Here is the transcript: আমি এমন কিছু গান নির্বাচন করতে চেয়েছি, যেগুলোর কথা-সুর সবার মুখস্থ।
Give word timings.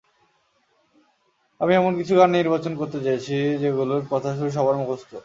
আমি 1.61 1.71
এমন 1.75 1.91
কিছু 1.95 2.13
গান 2.15 2.29
নির্বাচন 2.31 2.73
করতে 2.75 2.97
চেয়েছি, 3.01 3.35
যেগুলোর 3.59 4.01
কথা-সুর 4.09 4.49
সবার 4.49 4.75
মুখস্থ। 4.77 5.11